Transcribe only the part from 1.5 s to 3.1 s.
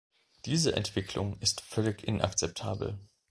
völlig inakzeptabel.